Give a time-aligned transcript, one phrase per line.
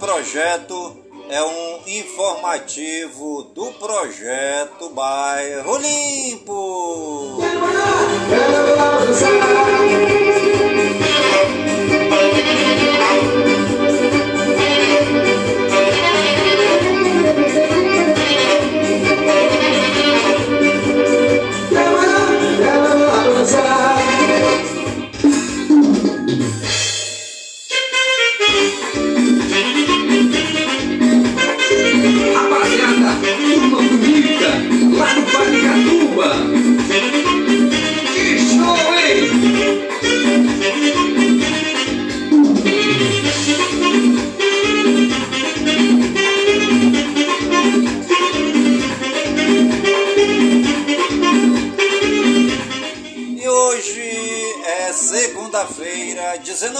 [0.00, 0.96] projeto
[1.28, 7.38] é um informativo do projeto Bairro Limpo.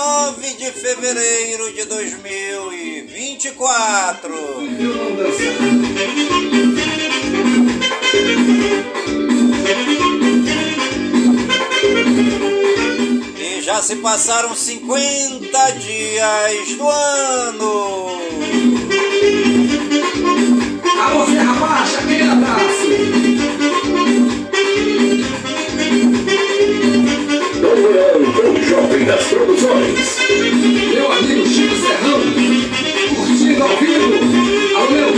[0.00, 4.34] 9 de fevereiro de 2024.
[13.36, 18.06] E já se passaram 50 dias do ano.
[20.98, 21.99] A você rapaz.
[29.04, 30.16] Das Produções.
[30.92, 32.20] Meu amigo Chico Serrão,
[33.16, 34.18] curtindo ao vivo.
[34.76, 35.10] Alô, meu.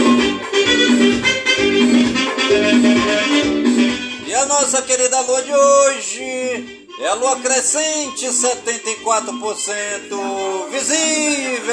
[4.26, 11.72] E a nossa querida lua de hoje é a lua crescente 74% visível.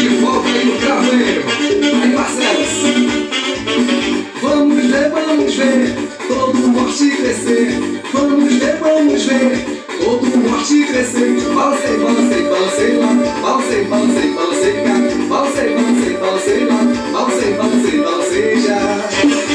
[5.62, 5.96] ver,
[6.28, 8.02] todo morte crescer.
[8.14, 11.42] Vamos ver, vamos ver todo morte crescer.
[11.54, 13.14] Balancei, balancei, balancei lá.
[13.42, 15.26] Balancei, balancei, balancei cá.
[15.30, 17.12] Balancei, balancei, balancei lá.
[17.12, 19.51] Balancei, balancei, balancei já.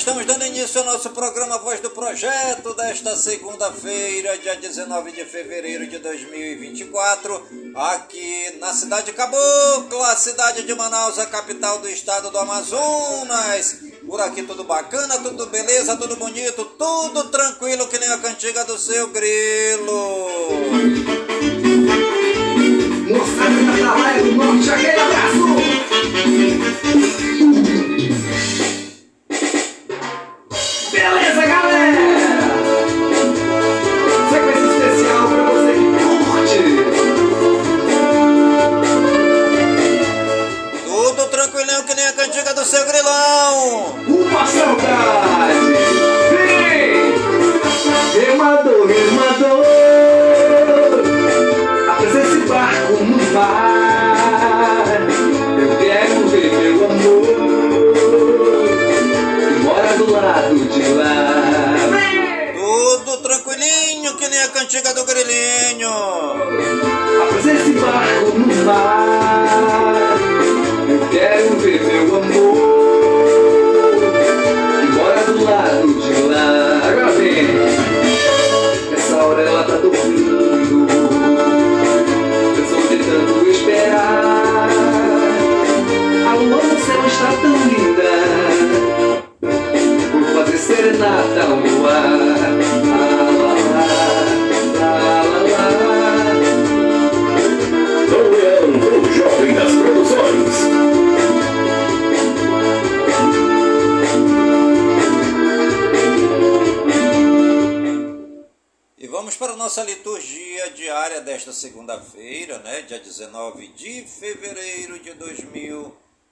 [0.00, 5.86] Estamos dando início ao nosso programa Voz do Projeto desta segunda-feira, dia 19 de fevereiro
[5.86, 12.38] de 2024, aqui na cidade de Cabocla, cidade de Manaus, a capital do estado do
[12.38, 13.80] Amazonas.
[14.06, 18.78] Por aqui tudo bacana, tudo beleza, tudo bonito, tudo tranquilo que nem a cantiga do
[18.78, 21.29] seu grilo.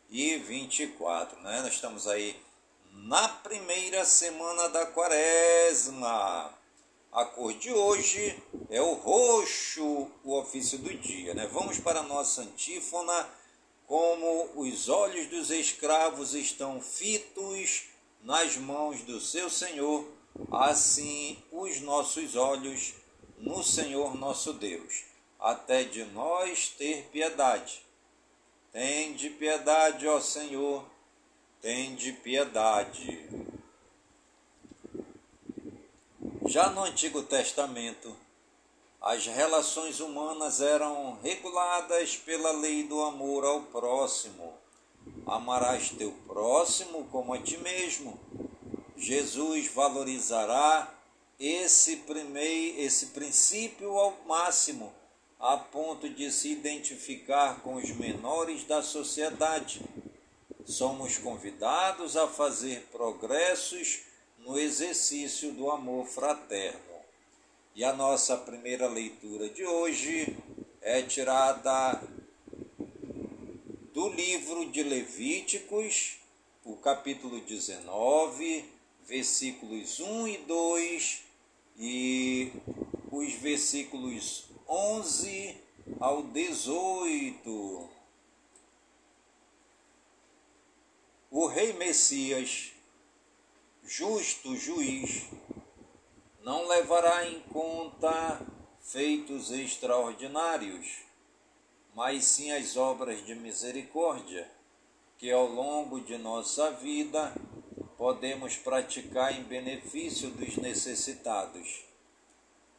[0.08, 1.60] 2024, né?
[1.60, 2.34] Nós estamos aí
[2.92, 6.50] na primeira semana da quaresma.
[7.12, 11.46] A cor de hoje é o roxo, o ofício do dia, né?
[11.52, 13.28] Vamos para a nossa antífona.
[13.86, 17.84] Como os olhos dos escravos estão fitos
[18.22, 20.06] nas mãos do seu Senhor,
[20.50, 22.94] assim os nossos olhos
[23.38, 25.04] no Senhor nosso Deus,
[25.38, 27.87] até de nós ter piedade.
[28.72, 30.84] Tende piedade, ó Senhor,
[31.60, 33.26] tende piedade.
[36.46, 38.14] Já no Antigo Testamento,
[39.00, 44.52] as relações humanas eram reguladas pela lei do amor ao próximo.
[45.26, 48.18] Amarás teu próximo como a ti mesmo.
[48.96, 50.92] Jesus valorizará
[51.38, 54.92] esse, primeiro, esse princípio ao máximo,
[55.38, 59.80] a ponto de se identificar com os menores da sociedade.
[60.64, 64.00] Somos convidados a fazer progressos
[64.38, 66.80] no exercício do amor fraterno.
[67.74, 70.36] E a nossa primeira leitura de hoje
[70.80, 72.02] é tirada
[73.94, 76.18] do livro de Levíticos,
[76.64, 78.64] o capítulo 19,
[79.06, 81.22] versículos 1 e 2
[81.78, 82.52] e
[83.10, 85.56] os versículos 11
[85.98, 87.88] ao 18.
[91.30, 92.72] O rei Messias,
[93.82, 95.24] justo juiz,
[96.42, 98.46] não levará em conta
[98.82, 100.98] feitos extraordinários,
[101.94, 104.50] mas sim as obras de misericórdia
[105.16, 107.34] que ao longo de nossa vida
[107.96, 111.87] podemos praticar em benefício dos necessitados.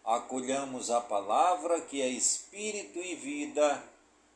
[0.09, 3.83] Acolhamos a palavra que é espírito e vida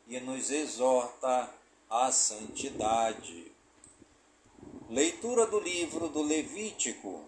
[0.08, 1.52] e nos exorta
[1.90, 3.52] à santidade.
[4.88, 7.24] Leitura do livro do Levítico.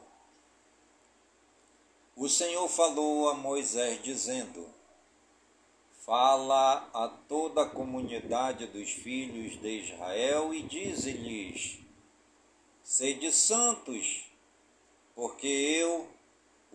[2.15, 4.69] O Senhor falou a Moisés, dizendo:
[6.05, 11.79] Fala a toda a comunidade dos filhos de Israel e dize-lhes:
[12.83, 14.23] Sede santos,
[15.15, 16.14] porque eu,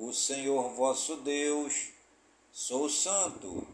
[0.00, 1.88] o Senhor vosso Deus,
[2.50, 3.66] sou santo.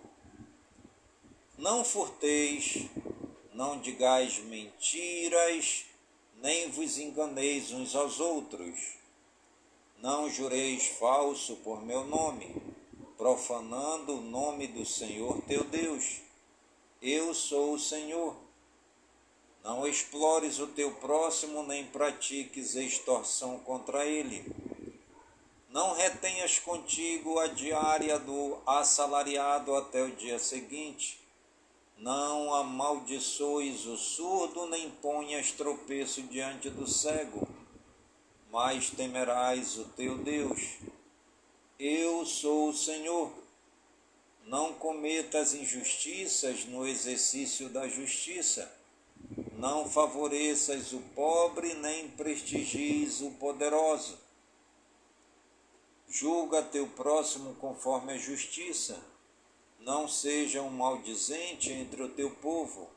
[1.57, 2.89] Não furteis,
[3.55, 5.85] não digais mentiras,
[6.43, 8.97] nem vos enganeis uns aos outros.
[10.03, 12.61] Não jureis falso por meu nome,
[13.17, 16.23] profanando o nome do Senhor teu Deus.
[17.01, 18.35] Eu sou o Senhor.
[19.63, 24.45] Não explores o teu próximo, nem pratiques extorsão contra ele.
[25.77, 31.21] Não retenhas contigo a diária do assalariado até o dia seguinte.
[31.99, 37.47] Não amaldiçoes o surdo, nem ponhas tropeço diante do cego,
[38.51, 40.79] mas temerás o teu Deus.
[41.79, 43.31] Eu sou o Senhor.
[44.47, 48.75] Não cometas injustiças no exercício da justiça.
[49.59, 54.25] Não favoreças o pobre, nem prestigies o poderoso.
[56.09, 59.03] Julga teu próximo conforme a justiça.
[59.81, 62.89] Não seja um maldizente entre o teu povo.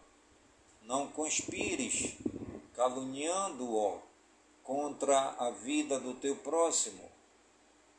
[0.84, 2.16] não conspires,
[2.74, 4.00] caluniando-o
[4.64, 7.04] contra a vida do teu próximo.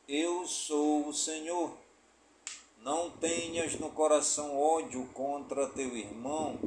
[0.07, 1.71] Eu sou o Senhor.
[2.81, 6.59] Não tenhas no coração ódio contra teu irmão.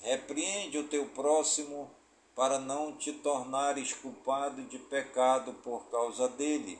[0.00, 1.90] Repreende o teu próximo
[2.34, 6.78] para não te tornares culpado de pecado por causa dele.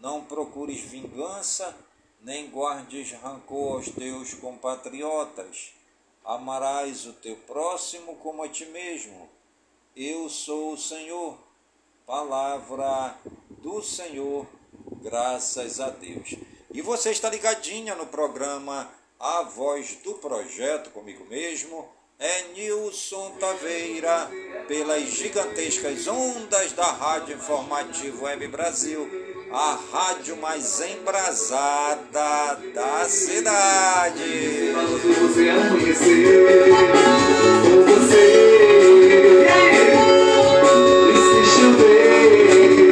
[0.00, 1.76] Não procures vingança,
[2.20, 5.72] nem guardes rancor aos teus compatriotas.
[6.24, 9.28] Amarás o teu próximo como a ti mesmo.
[9.96, 11.36] Eu sou o Senhor.
[12.06, 13.18] Palavra
[13.60, 14.46] do Senhor,
[15.02, 16.36] graças a Deus.
[16.72, 21.88] E você está ligadinha no programa A Voz do Projeto comigo mesmo.
[22.20, 24.28] É Nilson Taveira,
[24.66, 34.72] pelas gigantescas ondas da Rádio Informativo Web Brasil, a rádio mais embrasada da cidade.
[35.20, 36.68] você amanhecer
[37.62, 38.26] com você.
[41.08, 42.88] E se chover,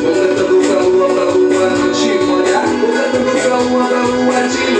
[0.00, 2.66] vou cantando pra lua, pra lua não te molhar.
[2.66, 4.79] Vou cantando pra lua, pra lua te iluminar.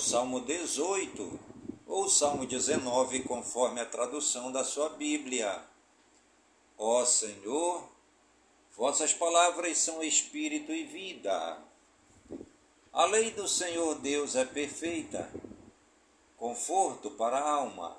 [0.00, 1.38] Salmo 18,
[1.86, 5.62] ou Salmo 19, conforme a tradução da sua Bíblia.
[6.78, 7.86] Ó Senhor,
[8.74, 11.62] vossas palavras são espírito e vida.
[12.90, 15.30] A lei do Senhor Deus é perfeita,
[16.38, 17.94] conforto para a alma.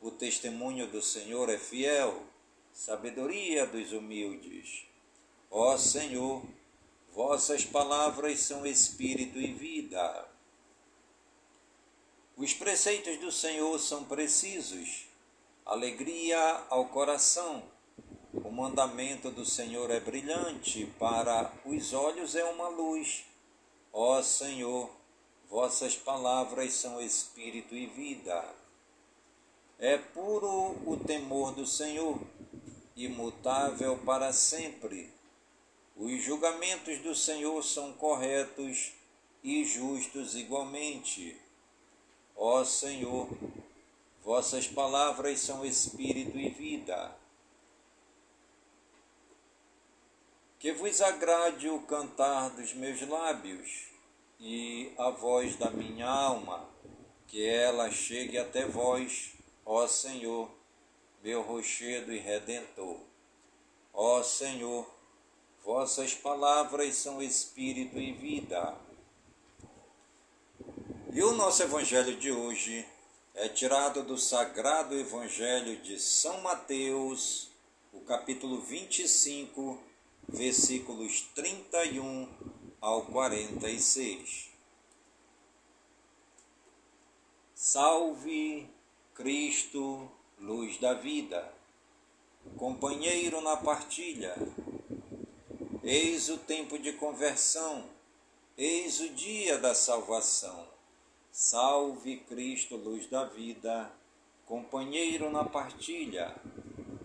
[0.00, 2.20] O testemunho do Senhor é fiel,
[2.72, 4.86] sabedoria dos humildes.
[5.48, 6.42] Ó Senhor,
[7.14, 10.37] vossas palavras são espírito e vida.
[12.38, 15.08] Os preceitos do Senhor são precisos,
[15.66, 16.38] alegria
[16.70, 17.64] ao coração.
[18.32, 23.24] O mandamento do Senhor é brilhante, para os olhos é uma luz.
[23.92, 24.88] Ó Senhor,
[25.50, 28.48] vossas palavras são espírito e vida.
[29.76, 32.20] É puro o temor do Senhor,
[32.94, 35.12] imutável para sempre.
[35.96, 38.92] Os julgamentos do Senhor são corretos
[39.42, 41.47] e justos igualmente.
[42.40, 43.28] Ó Senhor,
[44.22, 47.12] vossas palavras são espírito e vida.
[50.60, 53.88] Que vos agrade o cantar dos meus lábios
[54.38, 56.64] e a voz da minha alma,
[57.26, 59.32] que ela chegue até vós,
[59.66, 60.48] ó Senhor,
[61.20, 63.00] meu rochedo e redentor.
[63.92, 64.88] Ó Senhor,
[65.64, 68.87] vossas palavras são espírito e vida.
[71.18, 72.86] E o nosso evangelho de hoje
[73.34, 77.50] é tirado do Sagrado Evangelho de São Mateus,
[77.92, 79.82] o capítulo 25,
[80.28, 82.28] versículos 31
[82.80, 84.48] ao 46.
[87.52, 88.70] Salve
[89.12, 90.08] Cristo,
[90.38, 91.52] luz da vida,
[92.56, 94.36] companheiro na partilha.
[95.82, 97.90] Eis o tempo de conversão,
[98.56, 100.77] eis o dia da salvação.
[101.40, 103.88] Salve Cristo, luz da vida,
[104.44, 106.34] companheiro na partilha.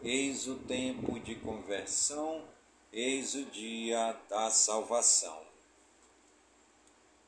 [0.04, 2.44] Eis o tempo de conversão,
[2.92, 5.40] eis o dia da salvação.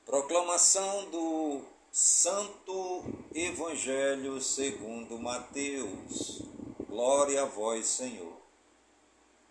[0.04, 3.04] Proclamação do Santo
[3.36, 6.42] Evangelho segundo Mateus.
[6.90, 8.36] Glória a vós, Senhor.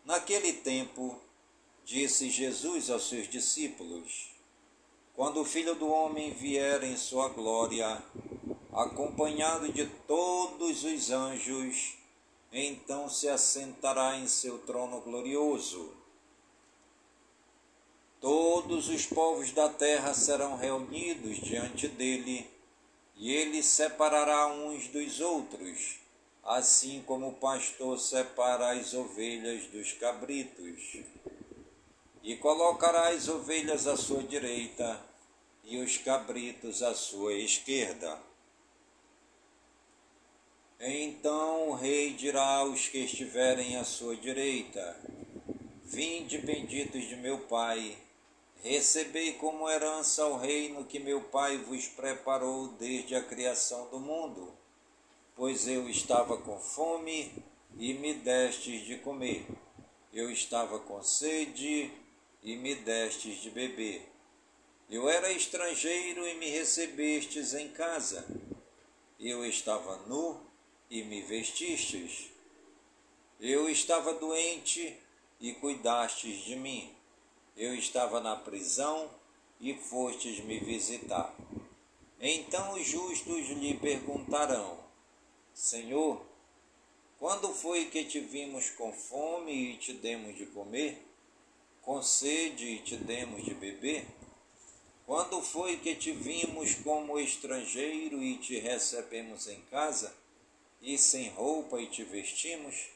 [0.05, 1.21] Naquele tempo,
[1.85, 4.34] disse Jesus aos seus discípulos:
[5.15, 8.03] Quando o Filho do Homem vier em sua glória,
[8.73, 11.95] acompanhado de todos os anjos,
[12.53, 15.93] então se assentará em seu trono glorioso.
[18.21, 22.51] Todos os povos da terra serão reunidos diante dele,
[23.15, 26.01] e ele separará uns dos outros,
[26.43, 31.05] assim como o pastor separa as ovelhas dos cabritos.
[32.25, 34.99] E colocará as ovelhas à sua direita
[35.63, 38.19] e os cabritos à sua esquerda.
[40.81, 44.97] Então o rei dirá aos que estiverem à sua direita:
[45.85, 47.95] Vinde benditos de meu Pai,
[48.63, 54.51] recebei como herança o reino que meu Pai vos preparou desde a criação do mundo.
[55.37, 57.45] Pois eu estava com fome
[57.77, 59.47] e me destes de comer,
[60.11, 61.91] Eu estava com sede
[62.45, 64.07] e me destes de beber.
[64.91, 68.27] Eu era estrangeiro e me recebestes em casa.
[69.19, 70.39] Eu estava nu
[70.91, 72.31] e me vestistes.
[73.41, 74.95] Eu estava doente
[75.41, 76.95] e cuidastes de mim.
[77.57, 79.11] Eu estava na prisão
[79.59, 81.35] e fostes me visitar.
[82.21, 84.79] Então os justos lhe perguntarão:
[85.55, 86.25] Senhor,
[87.19, 91.14] quando foi que te vimos com fome e te demos de comer?
[91.85, 94.07] Com sede e te demos de beber?
[95.05, 100.15] Quando foi que te vimos como estrangeiro e te recebemos em casa?
[100.81, 102.89] E sem roupa e te vestimos?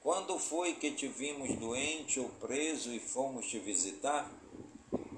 [0.00, 4.30] Quando foi que te vimos doente ou preso e fomos te visitar?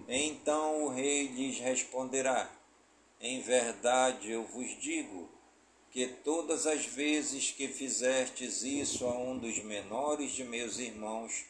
[0.09, 2.51] Então o rei lhes responderá:
[3.21, 5.29] Em verdade eu vos digo
[5.90, 11.45] que todas as vezes que fizestes isso a um dos menores de meus irmãos,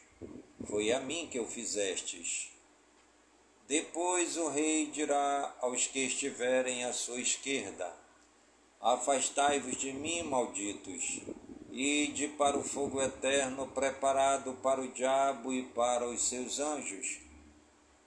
[0.67, 2.51] foi a mim que o fizestes.
[3.67, 7.95] Depois o rei dirá aos que estiverem à sua esquerda:
[8.81, 11.21] Afastai-vos de mim, malditos,
[11.71, 17.19] ide para o fogo eterno preparado para o diabo e para os seus anjos.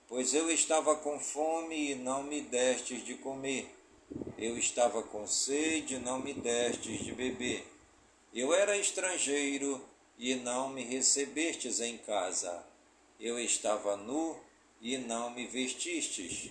[0.06, 3.74] Pois eu estava com fome e não me destes de comer.
[4.36, 7.66] Eu estava com sede e não me destes de beber.
[8.34, 9.80] Eu era estrangeiro
[10.18, 12.64] e não me recebestes em casa.
[13.18, 14.36] Eu estava nu
[14.80, 16.50] e não me vestistes.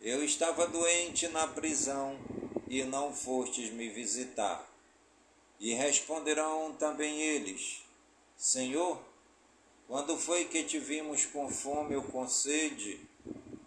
[0.00, 2.18] Eu estava doente na prisão
[2.68, 4.68] e não fostes me visitar.
[5.60, 7.82] E responderão também eles:
[8.36, 9.00] Senhor,
[9.86, 13.00] quando foi que te vimos com fome ou com sede,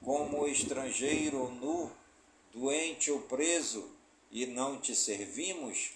[0.04, 1.92] como estrangeiro ou nu,
[2.54, 3.92] doente ou preso,
[4.32, 5.92] e não te servimos?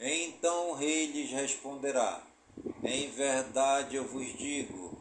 [0.00, 2.26] Então o rei lhes responderá:
[2.82, 5.00] Em verdade eu vos digo,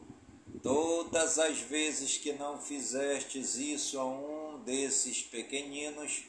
[0.61, 6.23] Todas as vezes que não fizestes isso a um desses pequeninos,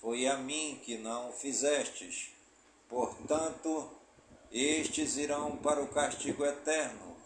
[0.00, 2.30] foi a mim que não fizestes.
[2.88, 3.88] Portanto,
[4.50, 7.16] estes irão para o castigo eterno,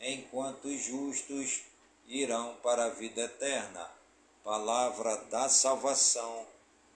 [0.00, 1.62] enquanto os justos
[2.08, 3.88] irão para a vida eterna.
[4.42, 6.44] Palavra da salvação,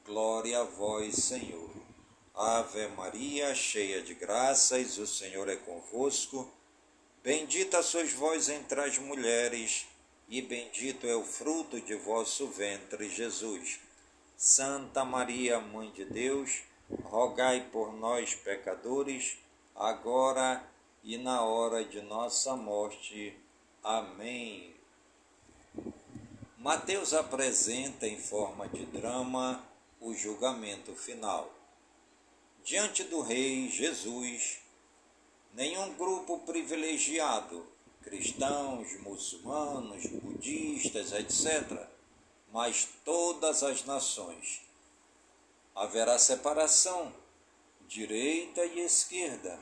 [0.04, 1.83] glória a vós, Senhor.
[2.36, 6.50] Ave Maria, cheia de graças, o Senhor é convosco.
[7.22, 9.86] Bendita sois vós entre as mulheres,
[10.28, 13.78] e bendito é o fruto de vosso ventre, Jesus.
[14.36, 16.64] Santa Maria, Mãe de Deus,
[17.04, 19.38] rogai por nós, pecadores,
[19.72, 20.60] agora
[21.04, 23.32] e na hora de nossa morte.
[23.80, 24.74] Amém.
[26.58, 29.64] Mateus apresenta em forma de drama
[30.00, 31.53] o julgamento final.
[32.64, 34.60] Diante do Rei Jesus,
[35.52, 37.62] nenhum grupo privilegiado,
[38.00, 41.86] cristãos, muçulmanos, budistas, etc.,
[42.50, 44.62] mas todas as nações.
[45.74, 47.12] Haverá separação,
[47.86, 49.60] direita e esquerda,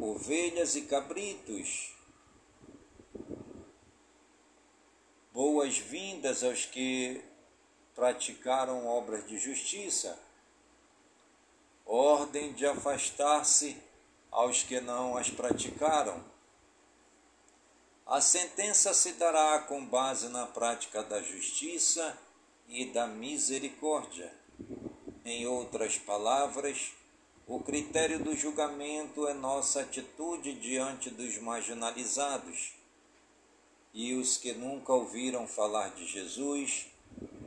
[0.00, 1.94] ovelhas e cabritos.
[5.34, 7.22] Boas-vindas aos que
[7.94, 10.18] praticaram obras de justiça,
[11.92, 13.76] ordem de afastar-se
[14.30, 16.24] aos que não as praticaram.
[18.06, 22.16] A sentença se dará com base na prática da justiça
[22.68, 24.32] e da misericórdia.
[25.24, 26.92] Em outras palavras,
[27.44, 32.72] o critério do julgamento é nossa atitude diante dos marginalizados.
[33.92, 36.86] E os que nunca ouviram falar de Jesus,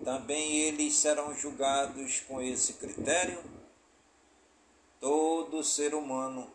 [0.04, 3.53] também eles serão julgados com esse critério?
[5.04, 6.50] Todo ser humano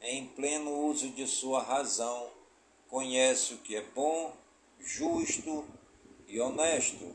[0.00, 2.28] em pleno uso de sua razão,
[2.88, 4.34] conhece o que é bom,
[4.80, 5.64] justo
[6.26, 7.14] e honesto.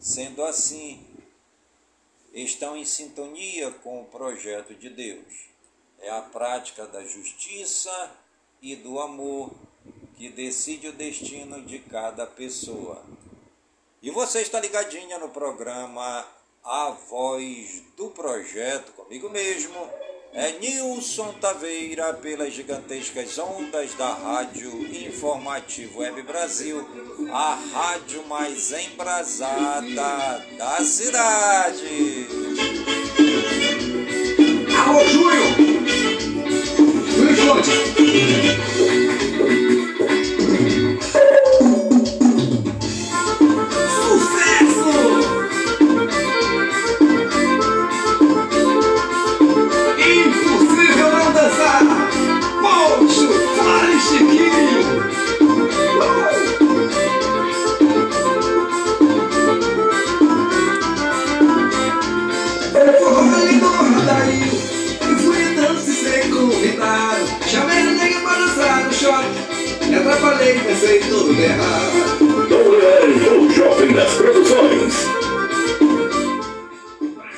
[0.00, 1.06] Sendo assim,
[2.34, 5.48] estão em sintonia com o projeto de Deus.
[6.00, 8.10] É a prática da justiça
[8.60, 9.54] e do amor
[10.16, 13.04] que decide o destino de cada pessoa.
[14.02, 16.26] E você está ligadinha no programa
[16.64, 19.74] A Voz do Projeto, comigo mesmo
[20.32, 24.70] é Nilson Taveira pelas gigantescas ondas da Rádio
[25.08, 26.86] Informativo Web Brasil,
[27.32, 32.28] a rádio mais embrasada da cidade.
[34.86, 35.44] Alô, Júlio!
[37.10, 38.71] Júlio Fonte!
[70.82, 71.90] feito guerra.
[72.48, 72.72] Dom
[73.38, 74.94] o jovem das produções.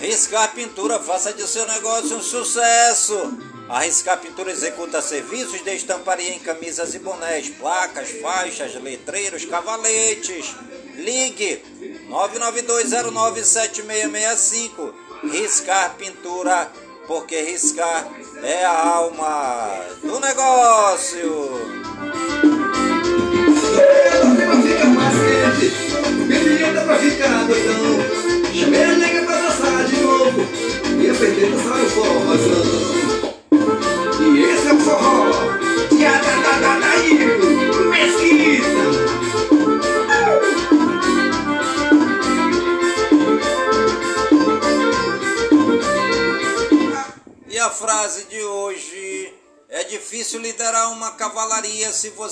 [0.01, 3.37] Riscar Pintura, faça de seu negócio um sucesso.
[3.69, 10.57] A Riscar Pintura executa serviços de estamparia em camisas e bonés, placas, faixas, letreiros, cavaletes.
[10.95, 11.63] Ligue
[12.09, 14.95] 992097665.
[15.31, 16.73] Riscar Pintura,
[17.07, 18.09] porque riscar
[18.43, 21.94] é a alma do negócio.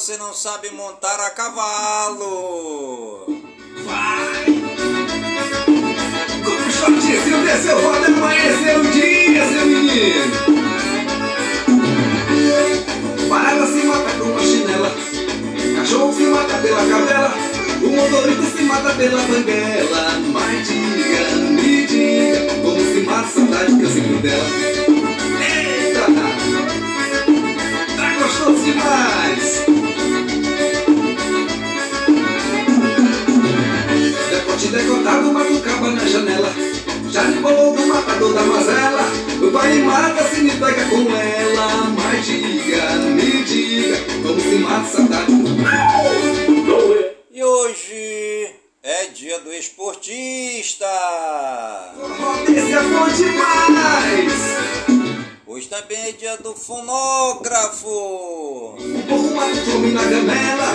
[0.02, 2.81] Você não sabe montar a cavalo.
[47.30, 48.50] E hoje
[48.82, 50.86] é dia do esportista.
[55.46, 57.86] Hoje também é dia do fonógrafo.
[59.66, 60.72] Fome na gamela.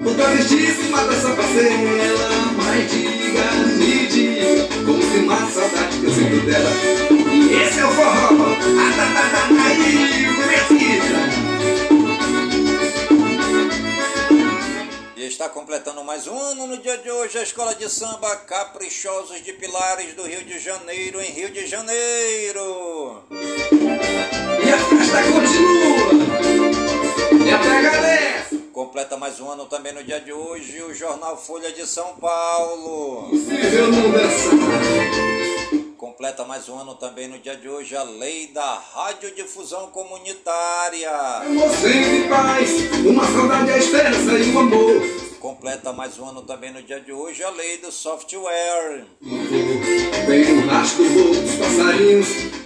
[0.00, 2.28] O travesti se mata essa parcela.
[2.56, 7.13] Mas diga, me diga, como se mata saudade que eu sinto dela.
[15.44, 19.52] Está completando mais um ano no dia de hoje a Escola de Samba Caprichosos de
[19.52, 23.22] Pilares do Rio de Janeiro, em Rio de Janeiro.
[23.30, 26.12] E a festa continua.
[27.46, 28.56] E a pega desce.
[28.72, 33.28] Completa mais um ano também no dia de hoje o Jornal Folha de São Paulo.
[33.28, 34.50] Possível não dançar.
[35.98, 41.10] Completa mais um ano também no dia de hoje a Lei da Radiodifusão Comunitária.
[41.54, 42.70] Você de paz,
[43.04, 45.24] uma saudade, a esperança e o amor.
[45.44, 49.04] Completa mais um ano também no dia de hoje a Lei do Software.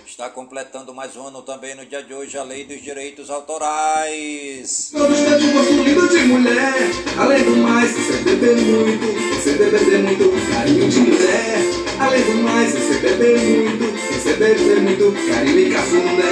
[0.06, 4.92] Está completando mais um ano também no dia de hoje a Lei dos Direitos Autorais.
[4.92, 6.74] Todos têm um lindo de mulher.
[7.18, 9.06] Além do mais, você beber muito.
[9.34, 11.58] Você ter muito carinho de mulher.
[11.98, 13.86] Além do mais, você beber muito.
[14.22, 16.28] Você ter muito carinho e cafuné.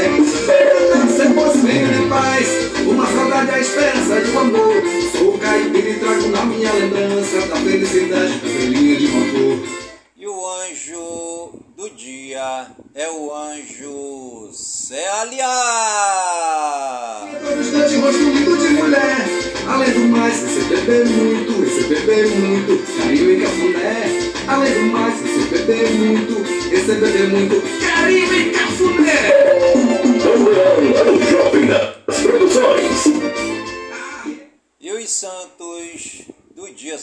[0.95, 2.47] Deve ser possível de paz.
[2.87, 4.96] Uma saudade, a esperança e o amor.
[5.87, 9.59] Sou caipira e trago na minha lembrança da felicidade da velhinha de motor.
[10.17, 15.47] E o anjo do dia é o anjo Célia.
[17.41, 19.27] Todos têm um rosto lindo de mulher.
[19.69, 24.33] Além do mais, você beber muito, você beber muito, carinho e cafuné.
[24.49, 26.35] Além do mais, você beber muito,
[26.69, 28.56] você beber muito, carinho e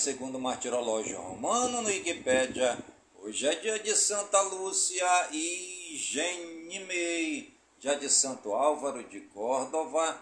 [0.04, 2.78] segundo o martirológio romano no Wikipédia.
[3.22, 10.22] Hoje é dia de Santa Lúcia e Genimei, dia de Santo Álvaro de Córdova,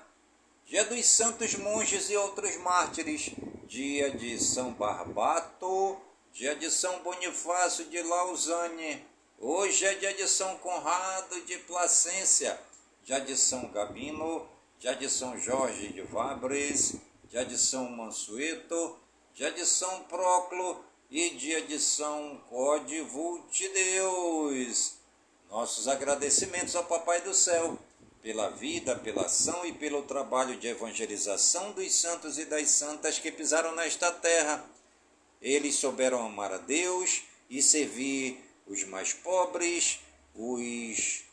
[0.67, 3.31] dia dos santos monges e outros mártires,
[3.65, 5.99] dia de São Barbato,
[6.31, 9.03] dia de São Bonifácio de Lausanne,
[9.39, 12.55] hoje é dia de São Conrado de Placência,
[13.03, 16.97] dia de São Gabino, dia de São Jorge de Vabres,
[17.31, 19.00] dia de São Mansueto,
[19.41, 24.93] dia de São Proclo e dia de São Códivo-te Deus.
[25.49, 27.75] Nossos agradecimentos ao Papai do Céu
[28.21, 33.31] pela vida, pela ação e pelo trabalho de evangelização dos santos e das santas que
[33.31, 34.63] pisaram nesta terra.
[35.41, 40.01] Eles souberam amar a Deus e servir os mais pobres,
[40.35, 41.23] os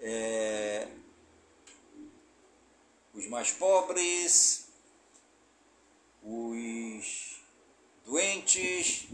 [0.00, 0.86] é,
[3.12, 4.61] os mais pobres,
[6.22, 7.40] os
[8.04, 9.08] doentes,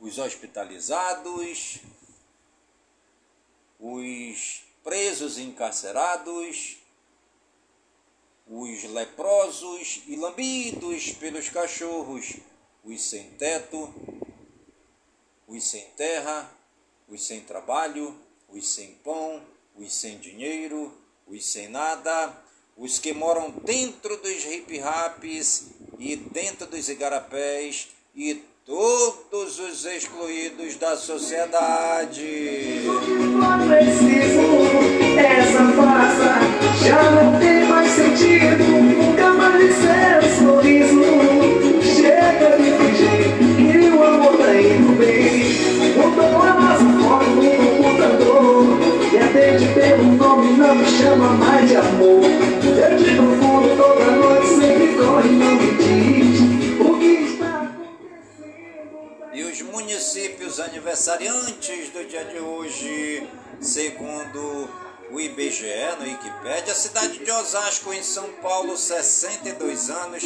[0.00, 1.78] os hospitalizados,
[3.78, 6.78] os presos encarcerados,
[8.46, 12.34] os leprosos e lambidos pelos cachorros,
[12.82, 13.92] os sem teto,
[15.46, 16.50] os sem terra,
[17.08, 19.42] os sem trabalho, os sem pão,
[19.74, 22.42] os sem dinheiro, os sem nada,
[22.76, 25.73] os que moram dentro dos hip-raps
[26.04, 32.82] e dentro dos igarapés e todos os excluídos da sociedade.
[32.84, 34.42] Não preciso
[35.18, 36.34] essa farsa,
[36.84, 41.00] já não tem mais sentido, nunca mais ser sorriso.
[41.82, 45.54] Chega de fingir que o amor tá indo bem.
[45.96, 48.66] Mudou a nossa foto no computador,
[49.10, 52.24] e atende pelo nome, não me chama mais de amor.
[52.24, 55.53] Eu te profundo toda noite, sempre corre,
[59.84, 63.28] municípios aniversariantes do dia de hoje,
[63.60, 64.66] segundo
[65.10, 65.66] o IBGE
[65.98, 70.24] no Wikipédia, a cidade de Osasco, em São Paulo, 62 anos,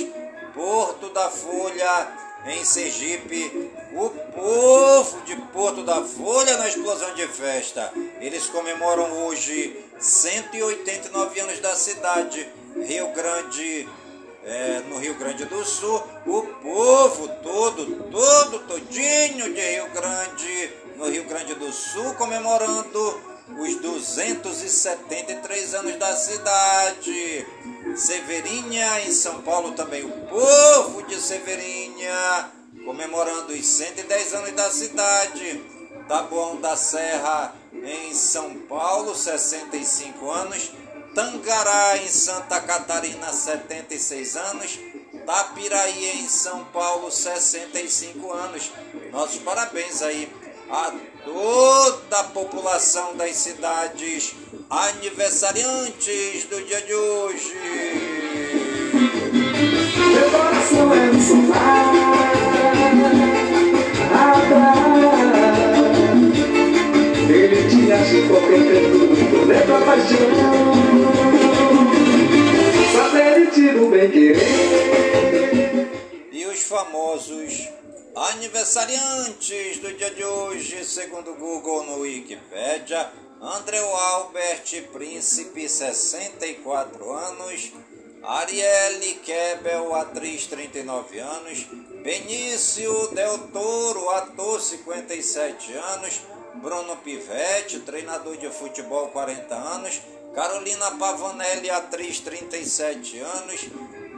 [0.54, 2.08] Porto da Folha,
[2.46, 7.92] em Sergipe, o povo de Porto da Folha na explosão de festa.
[8.20, 12.48] Eles comemoram hoje 189 anos da cidade,
[12.86, 13.88] Rio Grande
[14.44, 21.08] é, no Rio Grande do Sul, o povo todo, todo, todinho de Rio Grande, no
[21.10, 23.20] Rio Grande do Sul, comemorando
[23.56, 27.46] os 273 anos da cidade.
[27.96, 32.50] Severinha, em São Paulo também, o povo de Severinha,
[32.84, 35.78] comemorando os 110 anos da cidade.
[36.08, 40.72] Taboão da Serra, em São Paulo, 65 anos.
[41.18, 44.78] Tangará, em Santa Catarina, 76 anos.
[45.26, 48.70] Tapiraí, em São Paulo, 65 anos.
[49.10, 50.32] Nossos parabéns aí
[50.70, 54.32] a toda a população das cidades
[54.70, 57.52] aniversariantes do dia de hoje.
[60.12, 61.88] Meu coração é um sofá
[69.46, 70.18] Leva paixão.
[73.90, 74.38] Bem querer.
[76.30, 77.66] E os famosos
[78.14, 87.72] aniversariantes do dia de hoje, segundo o Google no Wikipedia, André Albert Príncipe, 64 anos,
[88.22, 91.66] Arielle Kebel, atriz, 39 anos,
[92.02, 96.20] Benício Del Toro, ator, 57 anos,
[96.60, 100.02] Bruno Pivetti, treinador de futebol, 40 anos,
[100.34, 103.68] Carolina Pavanelli, atriz, 37 anos,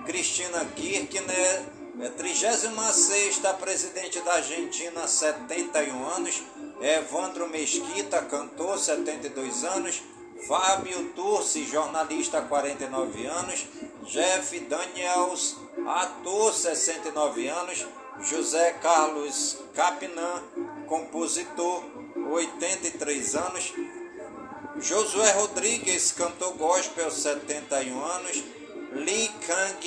[0.07, 6.42] Cristina Kirchner, é 36 presidente da Argentina, 71 anos.
[6.81, 10.03] Evandro Mesquita, cantor, 72 anos.
[10.48, 13.66] Fábio Turci, jornalista, 49 anos.
[14.05, 17.87] Jeff Daniels, ator, 69 anos.
[18.22, 20.42] José Carlos Capinã,
[20.87, 21.85] compositor,
[22.30, 23.72] 83 anos.
[24.80, 28.44] Josué Rodrigues, cantor gospel, 71 anos.
[28.92, 29.84] Lee Kang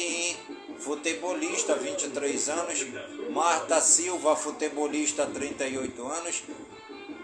[0.79, 2.86] futebolista, 23 anos.
[3.29, 6.43] Marta Silva, futebolista, 38 anos.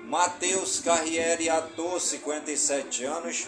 [0.05, 3.47] Matheus Carriere, ator, 57 anos.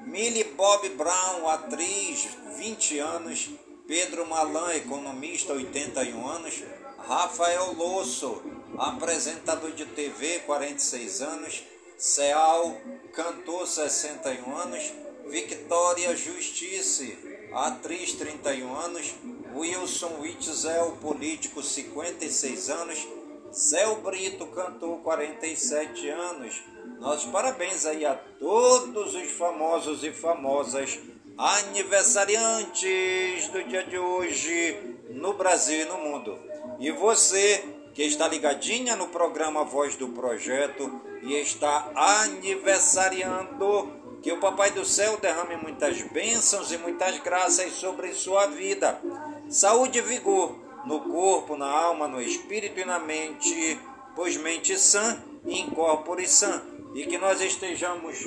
[0.00, 3.50] Millie Bob Brown, atriz, 20 anos.
[3.86, 6.62] Pedro Malan, economista, 81 anos.
[7.06, 8.42] Rafael Losso,
[8.78, 11.62] apresentador de TV, 46 anos.
[11.96, 12.80] Seal,
[13.12, 14.92] cantor, 61 anos.
[15.28, 17.16] Victoria Justice,
[17.52, 19.14] atriz, 31 anos.
[19.54, 23.06] Wilson Witzel, político, 56 anos.
[23.52, 26.62] Céu Brito, cantor, 47 anos.
[27.00, 30.98] Nossos parabéns aí a todos os famosos e famosas
[31.36, 36.38] aniversariantes do dia de hoje no Brasil e no mundo.
[36.78, 44.38] E você que está ligadinha no programa Voz do Projeto e está aniversariando, que o
[44.38, 49.00] Papai do Céu derrame muitas bênçãos e muitas graças sobre sua vida.
[49.48, 53.80] Saúde e vigor no corpo, na alma, no espírito e na mente,
[54.14, 56.62] pois mente sã e incorpore sã.
[56.94, 58.26] E que nós estejamos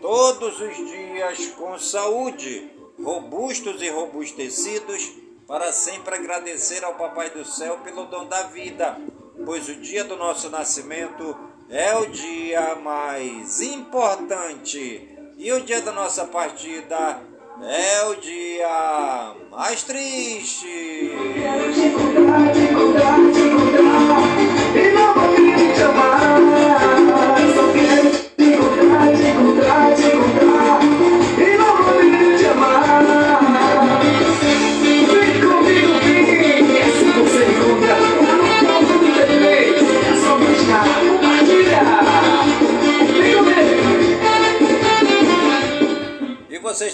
[0.00, 2.70] todos os dias com saúde,
[3.02, 8.96] robustos e robustecidos, para sempre agradecer ao Papai do Céu pelo dom da vida,
[9.44, 11.36] pois o dia do nosso nascimento
[11.68, 17.20] é o dia mais importante e o dia da nossa partida
[17.62, 20.66] é o dia mais triste.
[20.66, 21.12] Te
[22.52, 22.68] te
[23.32, 23.46] te
[24.78, 26.40] E novamente te amar
[27.54, 28.56] Só quero te te
[29.96, 30.81] te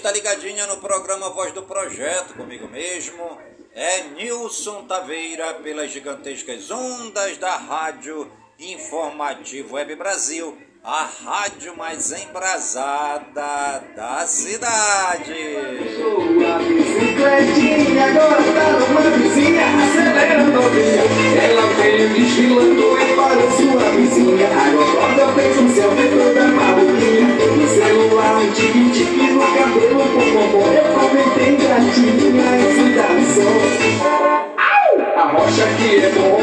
[0.09, 3.39] está ligadinha no programa Voz do Projeto, comigo mesmo.
[3.75, 13.85] É Nilson Taveira, pelas gigantescas ondas da Rádio Informativo Web Brasil, a rádio mais embrasada
[13.95, 15.35] da cidade.
[15.97, 21.03] Sua bicicletinha agora tá numa vizinha, acelera novinha.
[21.43, 24.49] Ela veio desfilando e parou sua vizinha.
[24.49, 26.98] A gostosa fez um selfie toda
[27.89, 30.73] celular, um tique-tique no cabelo, pom, pom.
[30.73, 32.29] Eu comentei gatinha.
[34.59, 34.91] Au!
[35.17, 36.39] A rocha aqui é bom.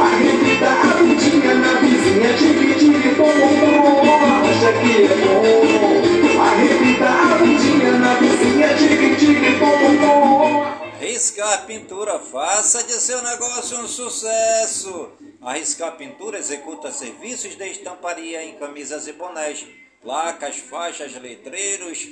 [0.00, 4.02] Arrebita a bundinha na vizinha, tique-tique, pom, pom, pom.
[4.14, 6.40] A rocha aqui é bom.
[6.40, 10.64] Arrebita a bundinha na vizinha, tique-tique, pom, pom, pom.
[11.00, 15.10] Riscar Pintura, faça de seu negócio um sucesso.
[15.42, 19.66] A Riscar Pintura executa serviços de estamparia em camisas e bonés,
[20.04, 22.06] placas, faixas, letreiros,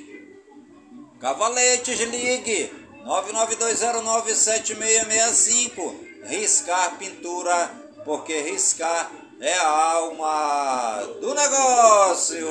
[1.21, 2.69] cavaletes, ligue
[3.05, 5.93] 992097665.
[6.25, 7.71] Riscar Pintura,
[8.03, 12.47] porque riscar é a alma do negócio.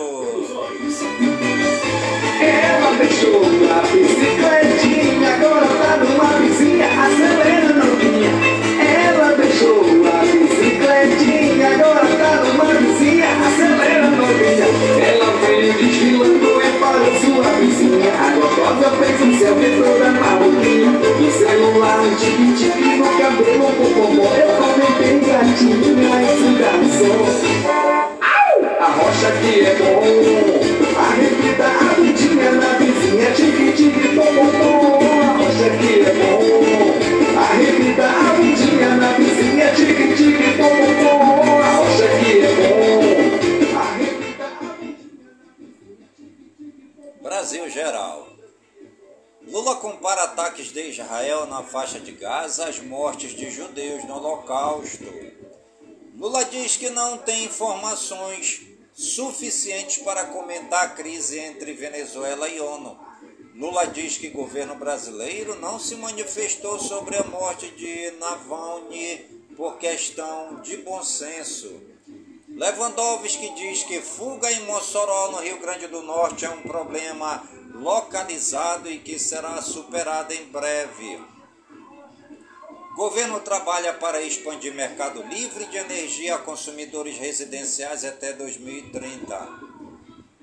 [2.42, 8.30] Ela deixou a bicicletinha, agora tá numa vizinha, acelera novinha.
[9.08, 10.01] Ela deixou
[57.24, 62.98] tem informações suficientes para comentar a crise entre Venezuela e ONU.
[63.54, 69.18] Lula diz que governo brasileiro não se manifestou sobre a morte de Navalny
[69.56, 71.80] por questão de bom senso.
[72.48, 77.42] Lewandowski diz que fuga em Mossoró, no Rio Grande do Norte, é um problema
[77.74, 81.20] localizado e que será superado em breve.
[82.94, 89.48] Governo trabalha para expandir mercado livre de energia a consumidores residenciais até 2030.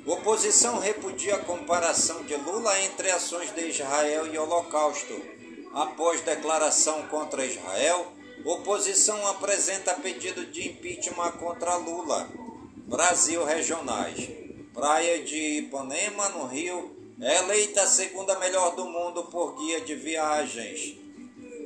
[0.04, 5.22] Oposição repudia a comparação de Lula entre ações de Israel e Holocausto.
[5.76, 8.12] Após declaração contra Israel,
[8.44, 12.28] oposição apresenta pedido de impeachment contra Lula.
[12.88, 14.28] Brasil regionais.
[14.74, 19.94] Praia de Ipanema, no Rio, é eleita a segunda melhor do mundo por guia de
[19.94, 21.09] viagens.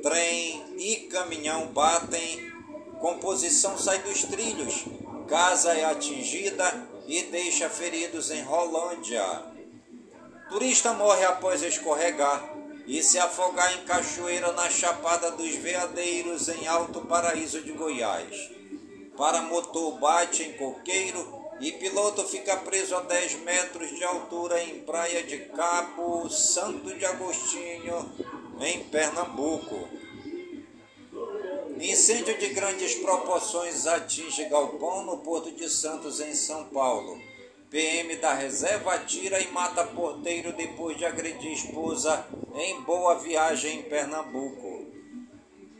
[0.04, 2.52] Trem e caminhão batem,
[3.00, 4.84] composição sai dos trilhos,
[5.26, 9.24] casa é atingida e deixa feridos em Rolândia.
[10.50, 12.54] Turista morre após escorregar
[12.86, 18.50] e se afogar em cachoeira na Chapada dos Veadeiros, em Alto Paraíso de Goiás.
[19.16, 25.22] Paramotor bate em coqueiro e piloto fica preso a 10 metros de altura em Praia
[25.22, 29.88] de Cabo Santo de Agostinho, em Pernambuco.
[31.80, 37.20] Incêndio de grandes proporções atinge galpão no Porto de Santos, em São Paulo.
[37.68, 42.24] PM da reserva atira e mata porteiro depois de agredir esposa
[42.54, 44.86] em boa viagem em Pernambuco.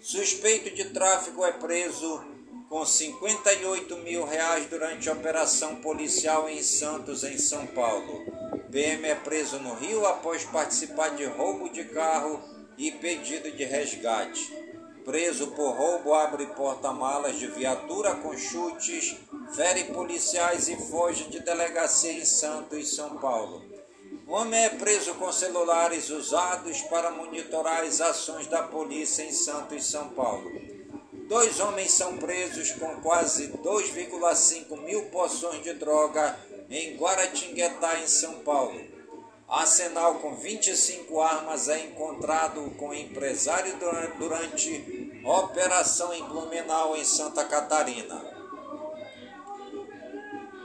[0.01, 2.22] Suspeito de tráfico é preso
[2.68, 8.25] com 58 mil reais durante operação policial em Santos, em São Paulo.
[8.70, 14.53] PM é preso no Rio após participar de roubo de carro e pedido de resgate.
[15.05, 19.16] Preso por roubo, abre porta-malas de viatura com chutes,
[19.55, 23.62] fere policiais e foge de delegacia em Santos, São Paulo.
[24.27, 30.09] Homem é preso com celulares usados para monitorar as ações da polícia em Santos, São
[30.09, 30.51] Paulo.
[31.29, 36.39] Dois homens são presos com quase 2,5 mil porções de droga
[36.70, 38.93] em Guaratinguetá, em São Paulo.
[39.55, 43.78] Arsenal com 25 armas é encontrado com empresário
[44.18, 48.20] durante, operação em Blumenau, em Santa Catarina.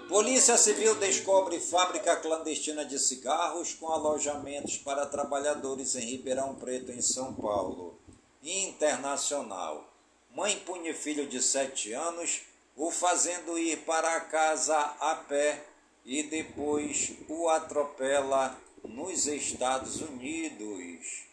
[0.08, 7.02] Polícia Civil descobre fábrica clandestina de cigarros com alojamentos para trabalhadores em Ribeirão Preto, em
[7.02, 7.96] São Paulo.
[8.42, 9.88] Internacional.
[10.34, 12.42] Mãe pune filho de 7 anos,
[12.76, 15.64] o fazendo ir para casa a pé
[16.04, 21.28] e depois o atropela nos Estados Unidos.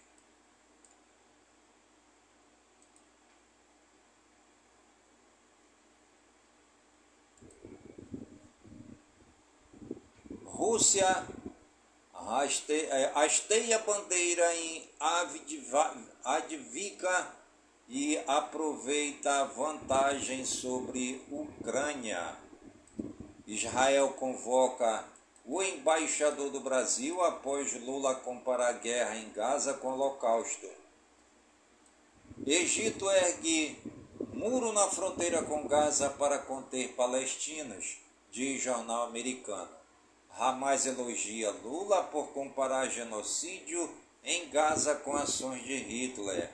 [10.44, 11.26] Rússia
[12.68, 14.90] é, hasteia bandeira em
[16.24, 17.34] Advika
[17.88, 22.36] e aproveita vantagem sobre Ucrânia.
[23.47, 25.05] Israel convoca
[25.47, 30.68] o embaixador do Brasil após Lula comparar guerra em Gaza com o Holocausto.
[32.44, 33.78] Egito ergue
[34.34, 37.99] muro na fronteira com Gaza para conter palestinos,
[38.30, 39.70] diz jornal americano.
[40.36, 43.88] Hamas elogia Lula por comparar genocídio
[44.24, 46.51] em Gaza com ações de Hitler.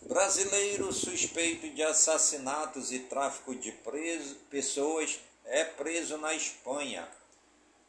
[0.00, 7.06] Brasileiro suspeito de assassinatos e tráfico de preso, pessoas é preso na Espanha.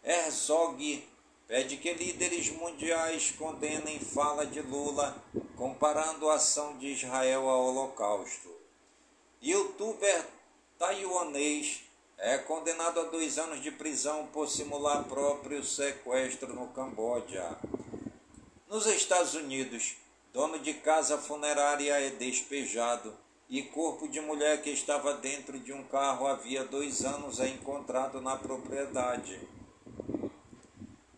[0.03, 1.07] Herzog
[1.47, 5.15] pede que líderes mundiais condenem fala de Lula
[5.55, 8.49] comparando a ação de Israel ao Holocausto.
[9.39, 10.25] Youtuber
[10.79, 11.83] taiwanês
[12.17, 17.59] é condenado a dois anos de prisão por simular próprio sequestro no Camboja.
[18.67, 19.97] Nos Estados Unidos,
[20.33, 23.15] dono de casa funerária é despejado
[23.47, 28.19] e corpo de mulher que estava dentro de um carro havia dois anos é encontrado
[28.19, 29.50] na propriedade.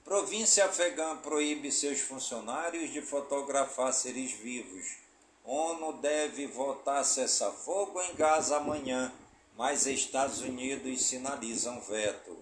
[0.03, 4.97] Província afegã proíbe seus funcionários de fotografar seres vivos.
[5.45, 9.13] ONU deve votar cessar-fogo em Gaza amanhã,
[9.57, 12.37] mas Estados Unidos sinalizam veto.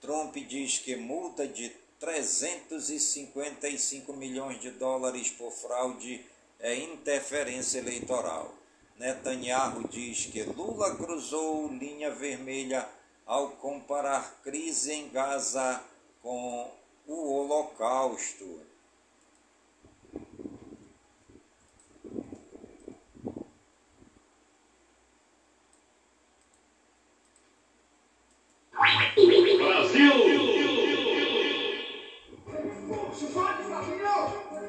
[0.00, 1.68] Trump diz que multa de
[2.00, 6.26] 355 milhões de dólares por fraude
[6.58, 8.52] é interferência eleitoral.
[8.98, 12.88] Netanyahu diz que Lula cruzou linha vermelha
[13.24, 15.80] ao comparar crise em Gaza
[16.20, 16.76] com
[17.08, 18.60] o Holocausto.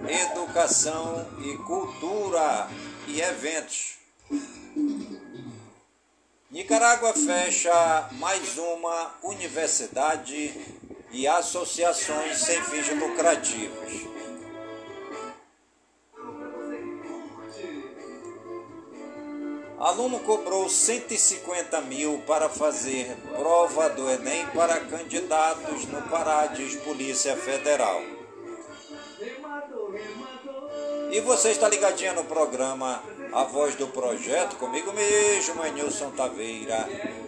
[0.07, 2.67] Educação e cultura
[3.07, 3.97] e eventos.
[6.49, 10.53] Nicarágua fecha mais uma universidade
[11.11, 14.09] e associações sem fins lucrativos.
[19.79, 27.37] Aluno cobrou 150 mil para fazer prova do Enem para candidatos no Pará, diz Polícia
[27.37, 28.01] Federal.
[31.11, 33.01] E você está ligadinha no programa
[33.31, 36.87] A Voz do Projeto, comigo mesmo, Nilson Taveira,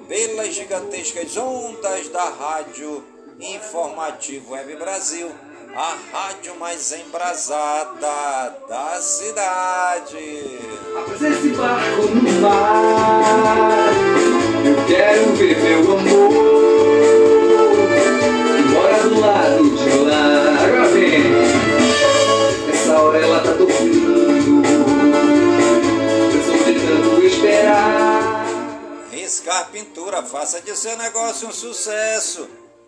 [0.09, 3.01] pelas gigantescas ondas da Rádio
[3.41, 5.31] Informativo Web Brasil,
[5.75, 10.59] a rádio mais embrasada da cidade.
[10.95, 13.89] Após esse barco no mar,
[14.63, 16.33] eu quero ver meu amor,
[18.57, 20.63] que mora do lado de lá.
[20.63, 21.23] Agora vem,
[22.71, 24.61] essa hora ela tá dormindo,
[26.31, 28.45] eu sou de tanto esperar.
[29.09, 32.61] Riscar Pintura, faça de seu negócio um sucesso.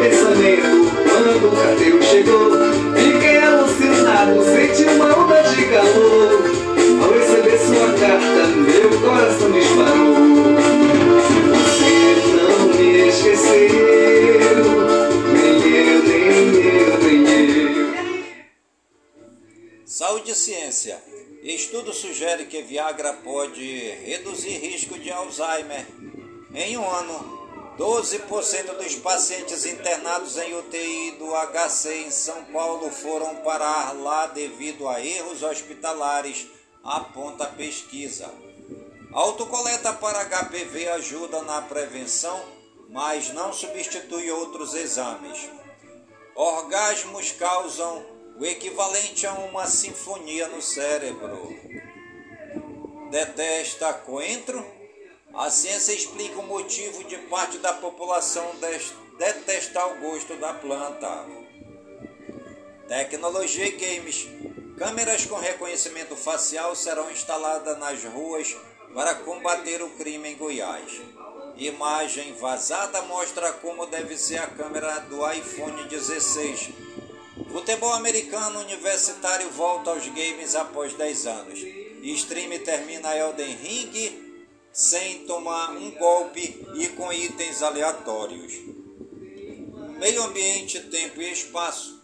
[0.00, 0.90] Pensamento.
[1.04, 2.50] Quando o carteiro chegou,
[2.96, 6.30] fiquei alucinado, senti uma onda de calor.
[7.02, 10.14] Ao receber sua carta, meu coração disparou.
[11.50, 11.94] Você
[12.34, 13.68] não me esqueceu,
[15.34, 17.20] nem eu, nem eu, nem
[17.58, 17.94] eu.
[19.84, 20.98] Saúde e ciência.
[21.42, 25.86] Estudo sugere que Viagra pode reduzir risco de Alzheimer.
[26.54, 33.36] Em um ano, 12% dos pacientes internados em UTI do HC em São Paulo foram
[33.36, 36.46] parar lá devido a erros hospitalares,
[36.84, 38.30] aponta a pesquisa.
[39.12, 42.40] Autocoleta para HPV ajuda na prevenção,
[42.88, 45.48] mas não substitui outros exames.
[46.34, 48.04] Orgasmos causam
[48.38, 51.54] o equivalente a uma sinfonia no cérebro.
[53.10, 54.79] detesta coentro?
[55.34, 58.50] A ciência explica o motivo de parte da população
[59.16, 61.26] detestar o gosto da planta.
[62.88, 64.28] Tecnologia e games.
[64.76, 68.56] Câmeras com reconhecimento facial serão instaladas nas ruas
[68.92, 71.00] para combater o crime em Goiás.
[71.56, 76.70] Imagem vazada mostra como deve ser a câmera do iPhone 16.
[77.52, 81.60] Futebol americano universitário volta aos games após 10 anos.
[82.02, 84.29] Stream termina Elden Ring
[84.72, 88.54] sem tomar um golpe e com itens aleatórios.
[89.98, 92.00] Meio ambiente, tempo e espaço.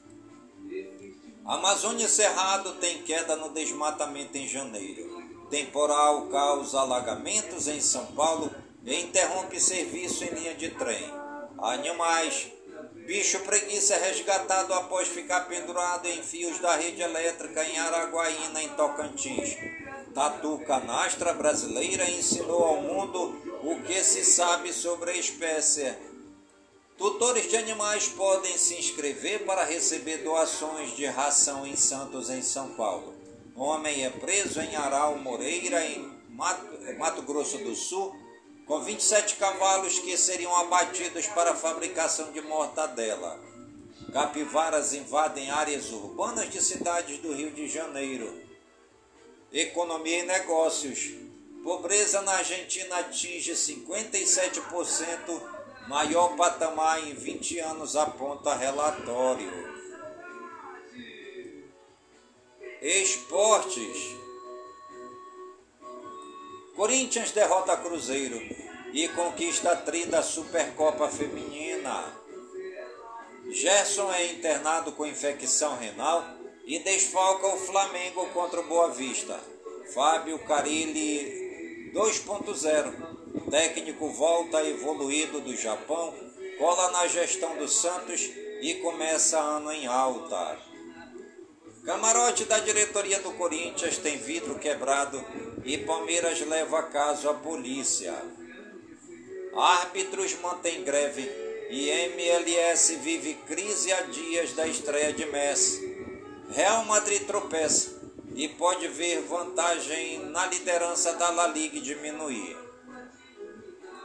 [1.44, 5.16] Amazônia Cerrado tem queda no desmatamento em janeiro.
[5.48, 8.50] Temporal causa alagamentos em São Paulo
[8.84, 11.08] e interrompe serviço em linha de trem.
[11.58, 12.48] Animais.
[13.06, 18.68] Bicho preguiça é resgatado após ficar pendurado em fios da rede elétrica em Araguaína, em
[18.70, 19.56] Tocantins.
[20.16, 25.94] Tatu Canastra brasileira ensinou ao mundo o que se sabe sobre a espécie.
[26.96, 32.70] Tutores de animais podem se inscrever para receber doações de ração em Santos, em São
[32.70, 33.14] Paulo.
[33.54, 38.16] Homem é preso em Aral Moreira, em Mato, Grosso do Sul,
[38.66, 43.38] com 27 cavalos que seriam abatidos para a fabricação de mortadela.
[44.14, 48.45] Capivaras invadem áreas urbanas de cidades do Rio de Janeiro.
[49.52, 51.14] Economia e negócios.
[51.62, 55.42] Pobreza na Argentina atinge 57%,
[55.88, 59.50] maior patamar em 20 anos, aponta relatório.
[62.82, 64.16] Esportes.
[66.76, 68.38] Corinthians derrota Cruzeiro
[68.92, 72.12] e conquista a tri da Supercopa Feminina.
[73.50, 76.35] Gerson é internado com infecção renal
[76.66, 79.38] e desfalca o Flamengo contra o Boa Vista.
[79.94, 83.50] Fábio Carilli 2.0.
[83.50, 86.12] Técnico volta evoluído do Japão,
[86.58, 88.28] cola na gestão do Santos
[88.60, 90.58] e começa ano em alta.
[91.84, 95.24] Camarote da diretoria do Corinthians tem vidro quebrado
[95.64, 98.12] e Palmeiras leva caso à polícia.
[99.54, 101.30] Árbitros mantêm greve
[101.70, 105.95] e MLS vive crise há dias da estreia de Messi.
[106.50, 107.96] Real Madrid tropeça
[108.34, 112.56] e pode ver vantagem na liderança da La Liga diminuir.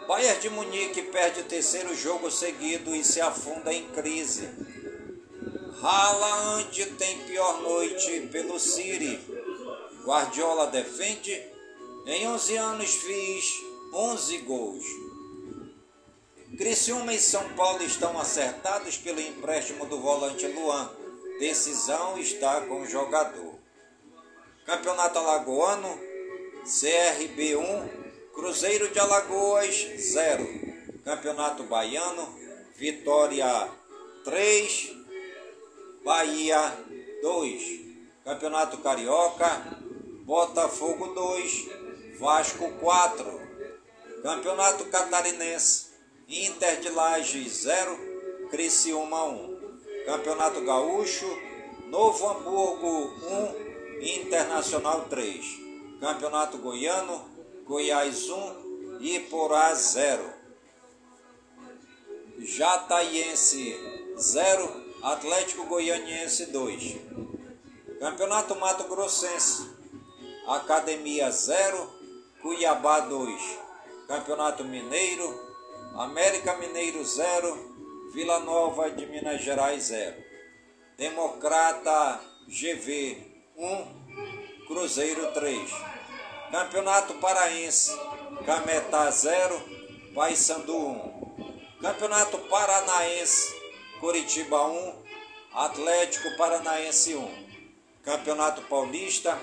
[0.08, 4.50] Bayern de Munique perde terceiro jogo seguido e se afunda em crise.
[5.82, 9.20] Haaland tem pior noite pelo City.
[10.04, 11.42] Guardiola defende.
[12.06, 13.46] Em 11 anos fiz
[13.94, 14.86] 11 gols.
[16.58, 21.01] Criciúma e São Paulo estão acertados pelo empréstimo do volante Luan.
[21.42, 23.56] Decisão está com o jogador.
[24.64, 26.00] Campeonato Alagoano,
[26.64, 27.90] CRB 1,
[28.32, 30.48] Cruzeiro de Alagoas 0.
[31.04, 32.32] Campeonato Baiano,
[32.76, 33.68] Vitória
[34.24, 34.96] 3,
[36.06, 36.78] Bahia
[37.24, 37.64] 2.
[38.24, 39.80] Campeonato Carioca,
[40.24, 43.42] Botafogo 2, Vasco 4.
[44.22, 45.88] Campeonato Catarinense,
[46.28, 47.98] Inter de Lages 0,
[48.52, 49.51] Criciúma 1.
[50.06, 51.28] Campeonato Gaúcho,
[51.88, 53.14] Novo Hamburgo
[54.00, 55.46] 1, Internacional 3.
[56.00, 57.30] Campeonato Goiano,
[57.66, 60.34] Goiás 1, Iporá 0.
[62.40, 63.78] Jataiense
[64.18, 66.98] 0, Atlético Goianiense 2.
[68.00, 69.70] Campeonato Mato Grossense.
[70.48, 71.90] Academia 0,
[72.42, 73.42] Cuiabá 2.
[74.08, 75.52] Campeonato Mineiro.
[75.96, 77.71] América Mineiro 0,
[78.14, 80.16] Vila Nova de Minas Gerais 0.
[80.98, 83.16] Democrata GV
[83.56, 85.72] 1, Cruzeiro 3.
[86.52, 87.98] Campeonato Paraense.
[88.46, 89.64] Cametá 0,
[90.14, 91.78] Paysandu 1.
[91.82, 93.56] Campeonato Paranaense.
[94.02, 94.94] Curitiba 1,
[95.54, 97.48] Atlético Paranaense 1.
[98.04, 99.40] Campeonato Paulista,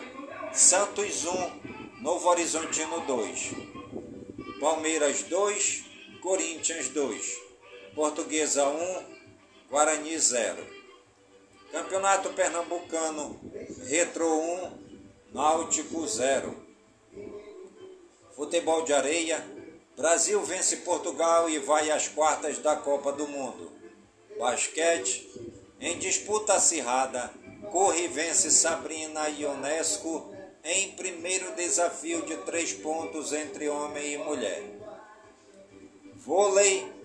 [0.52, 4.60] Santos 1, Novo Horizontino 2.
[4.60, 5.84] Palmeiras 2,
[6.20, 7.47] Corinthians 2.
[7.98, 9.02] Portuguesa 1,
[9.68, 10.64] Guarani 0.
[11.72, 13.40] Campeonato Pernambucano,
[13.88, 14.72] Retro 1,
[15.34, 16.54] Náutico 0.
[18.36, 19.44] Futebol de areia,
[19.96, 23.72] Brasil vence Portugal e vai às quartas da Copa do Mundo.
[24.38, 25.28] Basquete,
[25.80, 27.32] em disputa acirrada,
[27.72, 30.32] corre vence Sabrina Ionesco
[30.62, 34.62] em primeiro desafio de três pontos entre homem e mulher.
[36.14, 36.97] Vôlei,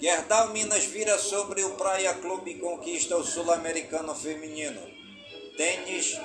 [0.00, 4.80] Gerdau Minas vira sobre o Praia Clube e conquista o Sul-Americano Feminino.
[5.56, 6.16] Tênis,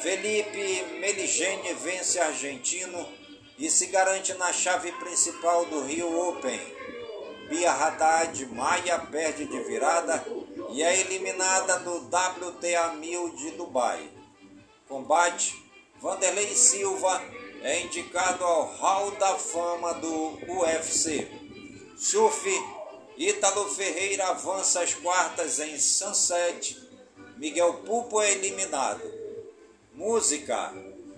[0.00, 3.08] Felipe Meligeni vence argentino
[3.56, 6.58] e se garante na chave principal do Rio Open.
[7.48, 10.24] Bia Haddad Maia perde de virada
[10.70, 14.10] e é eliminada do WTA 1000 de Dubai.
[14.88, 15.54] Combate:
[16.00, 17.22] Vanderlei Silva
[17.62, 21.28] é indicado ao Hall da Fama do UFC.
[21.96, 22.81] Surf:
[23.24, 26.76] Ítalo Ferreira avança às quartas em Sunset.
[27.36, 29.00] Miguel Pupo é eliminado.
[29.94, 30.74] Música: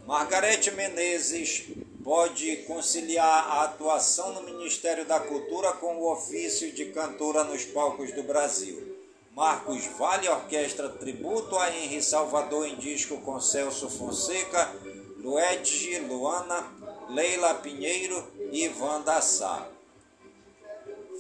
[0.06, 1.64] Margarete Menezes
[2.04, 8.12] pode conciliar a atuação no Ministério da Cultura com o ofício de cantora nos palcos
[8.12, 8.98] do Brasil.
[9.34, 14.70] Marcos Vale Orquestra tributo a Henri Salvador em disco com Celso Fonseca,
[15.16, 16.70] Luete Luana,
[17.08, 19.70] Leila Pinheiro e Wanda Sá.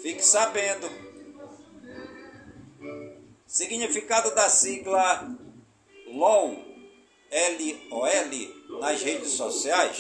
[0.04, 0.86] Fique sabendo.
[3.46, 5.34] Significado da sigla
[6.08, 6.62] LOL,
[7.30, 9.96] L-O-L, nas redes sociais.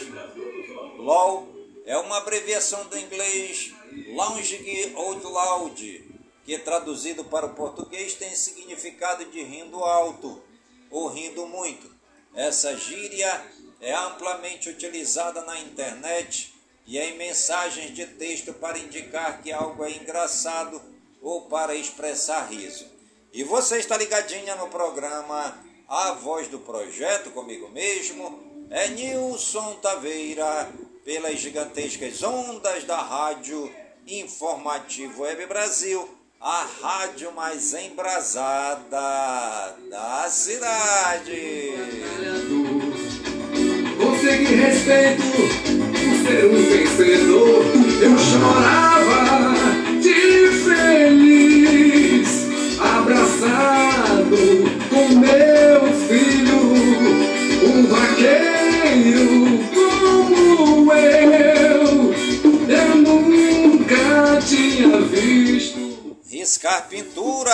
[0.98, 1.48] LOL
[1.86, 3.72] é uma abreviação do inglês
[4.08, 10.44] Lounge Out Loud, que traduzido para o português tem significado de rindo alto
[10.90, 11.90] ou rindo muito.
[12.34, 13.42] Essa gíria
[13.80, 16.53] é amplamente utilizada na internet
[16.86, 20.80] e em mensagens de texto para indicar que algo é engraçado
[21.22, 22.86] ou para expressar riso.
[23.32, 25.56] E você está ligadinha no programa
[25.88, 30.70] A Voz do Projeto comigo mesmo, é Nilson Taveira,
[31.04, 33.72] pelas gigantescas ondas da rádio
[34.06, 36.08] Informativo Web Brasil,
[36.40, 41.72] a rádio mais embrasada da cidade.
[43.98, 45.63] Consegui respeito
[46.24, 47.64] ser um vencedor.
[48.00, 49.44] Eu chorava
[50.00, 52.28] de feliz,
[52.80, 54.36] abraçado
[54.88, 56.60] com meu filho,
[57.68, 59.34] um vaqueiro
[59.74, 62.14] como eu.
[62.68, 65.84] Eu nunca tinha visto.
[66.30, 67.52] Riscar Pintura.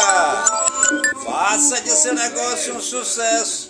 [1.25, 3.70] Faça de seu negócio um sucesso.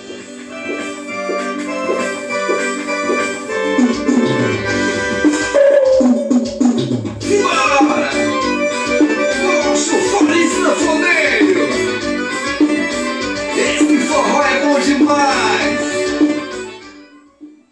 [15.01, 15.79] Demais!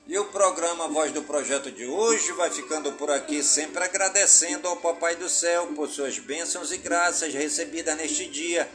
[0.07, 4.77] E o programa Voz do Projeto de hoje vai ficando por aqui, sempre agradecendo ao
[4.77, 8.67] Papai do Céu por suas bênçãos e graças recebidas neste dia,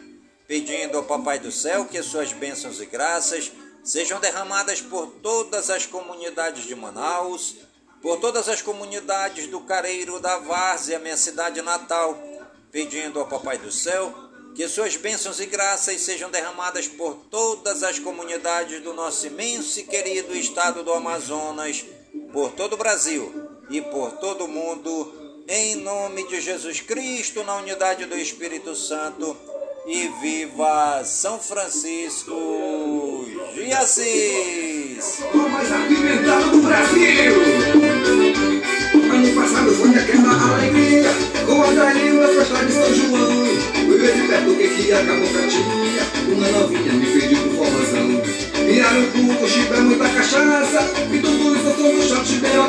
[0.47, 3.51] pedindo ao Papai do Céu que suas bênçãos e graças
[3.83, 7.57] sejam derramadas por todas as comunidades de Manaus,
[8.01, 12.17] por todas as comunidades do Careiro da Várzea, minha cidade natal,
[12.71, 14.24] pedindo ao Papai do Céu
[14.55, 19.83] que suas bênçãos e graças sejam derramadas por todas as comunidades do nosso imenso e
[19.83, 21.85] querido estado do Amazonas,
[22.33, 23.33] por todo o Brasil
[23.69, 29.37] e por todo o mundo, em nome de Jesus Cristo, na unidade do Espírito Santo,
[29.87, 35.21] e viva São Francisco de Assis!
[35.33, 37.84] O mais apimentado do Brasil!
[40.55, 41.11] Alegria
[41.47, 43.45] Com a Dalila, festa de São João
[43.89, 48.23] Viver de perto que que acabou pra tia Uma novinha me pediu por formação.
[48.67, 52.57] Viraram o cu, chibé, muita cachaça E tudo isso eu tô no shot bem